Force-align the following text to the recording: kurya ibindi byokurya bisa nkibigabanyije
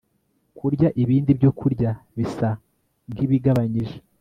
kurya 0.57 0.87
ibindi 1.03 1.31
byokurya 1.39 1.91
bisa 2.15 2.49
nkibigabanyije 3.11 3.97